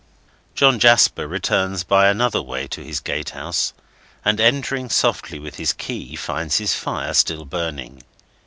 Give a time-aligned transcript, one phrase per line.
[0.55, 3.71] John Jasper returns by another way to his gatehouse,
[4.25, 8.01] and entering softly with his key, finds his fire still burning.